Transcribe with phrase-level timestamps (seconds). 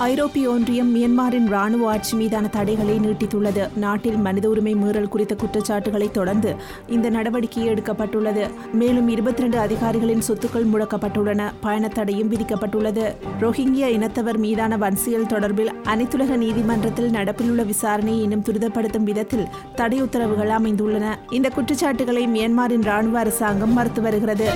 [0.00, 3.76] ஐரோப்பிய ஒன்றியம் மியன்மாரின் ராணுவ ஆட்சி மீதான தடைகளை நீட்டித்துள்ளது.
[3.76, 6.56] நாட்டில் மனித உரிமை மீறல் குறித்த குற்றச்சாட்டுகளை தொடர்ந்து
[6.86, 8.50] இந்த நடவடிக்கை எடுக்கப்பட்டுள்ளது.
[8.72, 11.52] மேலும் இருபத்தி ரெண்டு அதிகாரிகளின் சொத்துக்கள் முடக்கப்பட்டுள்ளன.
[11.62, 13.14] பயணத்தடையும் விதிக்கப்பட்டுள்ளது.
[13.40, 21.18] ரோஹிங்கியா இனத்தவர் மீதான வன்சியல் தொடர்பில் அனைத்துலக நீதிமன்றத்தில் நடப்பிலுள்ள விசாரணையை இன்னும் துரிதப்படுத்தும் விதத்தில் தடை உத்தரவுகள் அமைந்துள்ளன.
[21.30, 24.50] இந்த குற்றச்சாட்டுகளை மியான்மரின் ராணுவ அரசாங்கம் மறுத்து வருகிறது.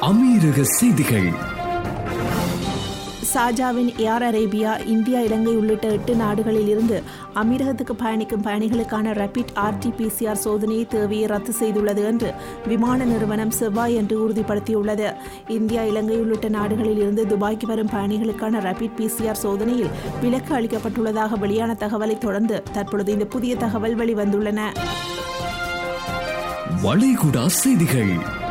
[0.00, 1.54] அமீரக செய்திகள்.
[3.32, 7.02] சாஜாவின் ஏர் அரேபியா இந்தியா இலங்கை உள்ளிட்ட எட்டு நாடுகளில் இருந்து
[7.34, 12.32] அமீரகத்துக்கு பயணிக்கும் பயணிகளுக்கான ரேபிட் ஆர்டிபிசிஆர் சோதனை தேவையை ரத்து செய்துள்ளது என்று
[12.66, 15.08] விமான நிறுவனம் செவ்வாய் என்று உறுதிப்படுத்தியுள்ளது.
[15.48, 22.18] இந்தியா இலங்கை உள்ளிட்ட நாடுகளில் இருந்து துபாய்க்கு வரும் பயணிகளுக்கான ரேபிட் பிசிஆர் சோதனையில் விலக்கு அளிக்கப்பட்டுள்ளதாக வெளியான தகவலை
[22.18, 24.60] தொடர்ந்து தற்பொழுது இந்த புதிய தகவல் வெளிவந்துள்ளன.
[26.82, 28.45] வளைகுடா செய்திகள்.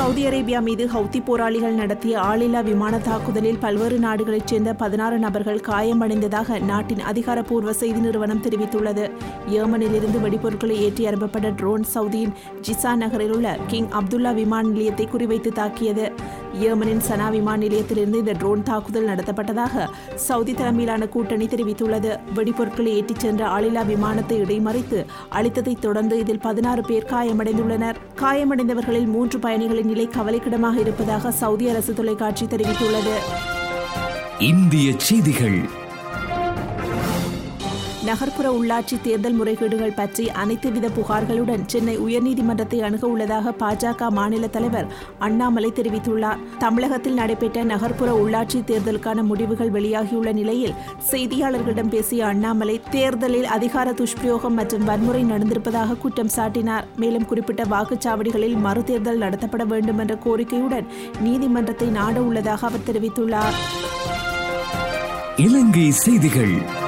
[0.00, 6.58] சவுதி அரேபியா மீது ஹவுத்தி போராளிகள் நடத்திய ஆளில்லா விமான தாக்குதலில் பல்வேறு நாடுகளைச் சேர்ந்த பதினாறு நபர்கள் காயமடைந்ததாக
[6.60, 9.10] நாட்டின் அதிகாரப்பூர்வ செய்தி நிறுவனம் தெரிவித்துள்ளது.
[9.50, 12.32] ஏமனிலிருந்து வெடிபொருட்களை ஏற்றி அனுப்பப்பட்ட ட்ரோன் சவுதியின்
[12.68, 16.12] ஜிசா நகரில் உள்ள கிங் அப்துல்லா விமான நிலையத்தை குறிவைத்து தாக்கியது.
[16.60, 22.18] ஏமனின் சனா விமான நிலையத்திலிருந்து இந்த ட்ரோன் தாக்குதல் நடத்தப்பட்டதாக சவுதி தலைமையிலான கூட்டணி தெரிவித்துள்ளது.
[22.36, 27.94] வெடிபொருட்களை ஏற்றிச் சென்ற ஆளில்லா விமானத்தை இடைமறித்து அளித்ததைத் தொடர்ந்து இதில் பதினாறு பேர் காயமடைந்துள்ளனர்.
[28.16, 33.14] காயமடைந்தவர்களில் மூன்று பயணிகளின் நிலை கவலைக்கிடமாக இருப்பதாக சவுதி அரசு தொலைக்காட்சி தெரிவித்துள்ளது.
[34.38, 35.69] இந்திய செய்திகள்.
[38.04, 44.86] நகர்ப்புற உள்ளாட்சி தேர்தல் முறைகேடுகள் பற்றி அனைத்து வித புகார்களுடன் சென்னை உயர்நீதிமன்றத்தை அணுக உள்ளதாக பாஜக மாநில தலைவர்
[45.18, 46.38] அண்ணாமலை தெரிவித்துள்ளார்.
[46.58, 50.74] தமிழகத்தில் நடைபெற்ற நகர்ப்புற உள்ளாட்சி தேர்தலுக்கான முடிவுகள் வெளியாகியுள்ள நிலையில்
[51.10, 56.82] செய்தியாளர்களிடம் பேசிய அண்ணாமலை தேர்தலில் அதிகார துஷ்பிரயோகம் மற்றும் வன்முறை நடந்திருப்பதாக குற்றம் சாட்டினார்.
[56.96, 60.86] மேலும் குறிப்பிட்ட வாக்குச்சாவடிகளில் மறுதேர்தல் நடத்தப்பட வேண்டும் என்ற கோரிக்கையுடன்
[61.20, 63.56] நீதிமன்றத்தை நாட உள்ளதாக அவர் தெரிவித்துள்ளார்.
[65.36, 66.79] இலங்கை செய்திகள்.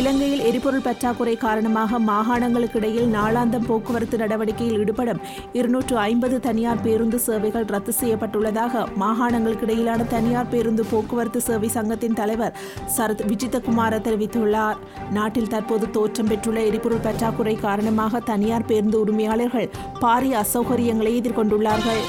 [0.00, 5.20] இலங்கையில் எரிபொருள் பற்றாக்குறை காரணமாக மாகாணங்களுக்கு இடையில் நாளாந்தம் போக்குவரத்து நடவடிக்கையில் ஈடுபடும்
[5.52, 12.56] இருநூற்று ஐம்பது தனியார் பேருந்து சேவைகள் ரத்து செய்யப்பட்டுள்ளதாக மாகாணங்களுக்கு இடையிலான தனியார் பேருந்து போக்குவரத்து சேவை சங்கத்தின் தலைவர்
[12.96, 14.80] சரத் விஜிதகுமார தெரிவித்துள்ளார்.
[15.10, 19.68] நாட்டில் தற்போது தோற்றம் பெற்றுள்ள எரிபொருள் பற்றாக்குறை காரணமாக தனியார் பேருந்து உரிமையாளர்கள்
[20.00, 22.02] பாரிய அசௌகரியங்களை எதிர்கொண்டுள்ளார்கள்.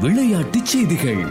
[0.00, 1.24] விளையாட்டுச் செய்திகள்.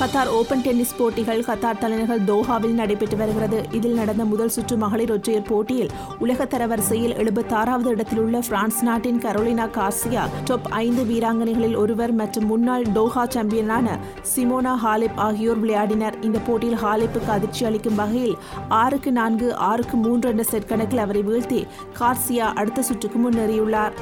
[0.00, 3.58] கத்தார் ஓபன் டென்னிஸ் போட்டிகள் கத்தார் தலைநகர் தோஹாவில் நடைபெற்று வருகிறது.
[3.70, 9.66] இதில் நடந்த முதல் சுற்று மகளிர் ஒற்றையர் போட்டியில் உலக தரவரிசையில் எழுபத்தாறாவது இடத்தில் உள்ள பிரான்ஸ் நாட்டின் கரோலினா
[9.78, 13.96] கார்சியா டாப் ஐந்து வீராங்கனைகளில் ஒருவர் மற்றும் முன்னாள் டோஹா சாம்பியனான
[14.34, 16.18] சிமோனா ஹாலிப் ஆகியோர் விளையாடினர்.
[16.22, 18.36] இந்த போட்டியில் ஹாலிப்புக்கு அதிர்ச்சி அளிக்கும் வகையில்
[18.68, 21.66] ஆறுக்கு நான்கு ஆறுக்கு மூன்று என்ற செட் கணக்கில் அவரை வீழ்த்தி
[22.00, 23.96] கார்சியா அடுத்த சுற்றுக்கு முன்னேறியுள்ளார்.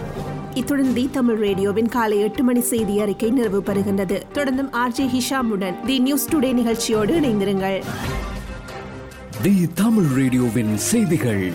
[0.57, 4.19] இத்துடன் தி தமிழ் ரேடியோவின் காலை எட்டு மணி செய்தி அறிக்கை நிறைவு பெறுகின்றது.
[4.35, 7.83] தொடர்ந்தும் ஆர்ஜே ஹிஷாமுடன் தி நியூஸ் டுடே நிகழ்ச்சியோடு இணைந்திருங்கள்.
[9.43, 11.53] தி தமிழ் ரேடியோவின் செய்திகள்.